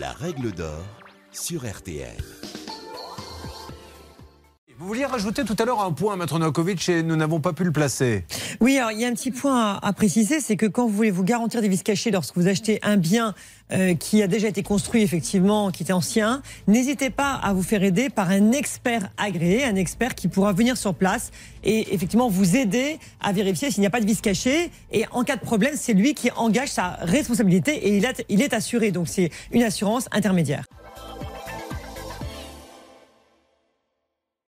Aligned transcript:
La 0.00 0.12
règle 0.12 0.52
d'or 0.52 0.86
sur 1.32 1.70
RTL. 1.70 2.61
Vous 4.82 4.88
vouliez 4.88 5.04
rajouter 5.04 5.44
tout 5.44 5.54
à 5.60 5.64
l'heure 5.64 5.80
un 5.80 5.92
point, 5.92 6.16
Maître 6.16 6.40
Novakovic, 6.40 6.88
et 6.88 7.04
nous 7.04 7.14
n'avons 7.14 7.38
pas 7.38 7.52
pu 7.52 7.62
le 7.62 7.70
placer. 7.70 8.24
Oui, 8.58 8.78
alors 8.78 8.90
il 8.90 8.98
y 8.98 9.04
a 9.04 9.08
un 9.08 9.12
petit 9.12 9.30
point 9.30 9.78
à, 9.80 9.92
préciser, 9.92 10.40
c'est 10.40 10.56
que 10.56 10.66
quand 10.66 10.88
vous 10.88 10.92
voulez 10.92 11.12
vous 11.12 11.22
garantir 11.22 11.60
des 11.60 11.68
vices 11.68 11.84
cachés 11.84 12.10
lorsque 12.10 12.36
vous 12.36 12.48
achetez 12.48 12.80
un 12.82 12.96
bien 12.96 13.32
euh, 13.72 13.94
qui 13.94 14.24
a 14.24 14.26
déjà 14.26 14.48
été 14.48 14.64
construit 14.64 15.02
effectivement, 15.02 15.70
qui 15.70 15.84
était 15.84 15.92
ancien, 15.92 16.42
n'hésitez 16.66 17.10
pas 17.10 17.30
à 17.30 17.52
vous 17.52 17.62
faire 17.62 17.84
aider 17.84 18.10
par 18.10 18.30
un 18.30 18.50
expert 18.50 19.08
agréé, 19.18 19.62
un 19.62 19.76
expert 19.76 20.16
qui 20.16 20.26
pourra 20.26 20.52
venir 20.52 20.76
sur 20.76 20.94
place 20.94 21.30
et 21.62 21.94
effectivement 21.94 22.28
vous 22.28 22.56
aider 22.56 22.98
à 23.20 23.30
vérifier 23.30 23.70
s'il 23.70 23.82
n'y 23.82 23.86
a 23.86 23.90
pas 23.90 24.00
de 24.00 24.06
vices 24.06 24.20
cachés. 24.20 24.72
Et 24.90 25.04
en 25.12 25.22
cas 25.22 25.36
de 25.36 25.42
problème, 25.42 25.74
c'est 25.76 25.94
lui 25.94 26.14
qui 26.14 26.32
engage 26.32 26.70
sa 26.70 26.98
responsabilité 27.02 27.86
et 27.86 28.02
il 28.28 28.42
est 28.42 28.52
assuré. 28.52 28.90
Donc 28.90 29.06
c'est 29.06 29.30
une 29.52 29.62
assurance 29.62 30.08
intermédiaire. 30.10 30.64